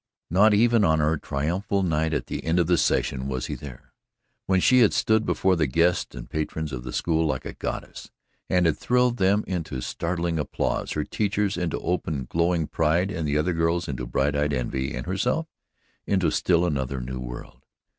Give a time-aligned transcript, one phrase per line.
[0.31, 3.93] Not even on her triumphal night at the end of the session was he there,
[4.47, 8.09] when she had stood before the guests and patrons of the school like a goddess,
[8.49, 13.53] and had thrilled them into startling applause, her teachers into open glowing pride, the other
[13.53, 15.45] girls into bright eyed envy and herself
[16.07, 17.61] into still another new world.